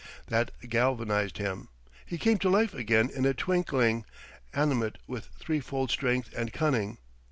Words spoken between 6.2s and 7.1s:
and cunning.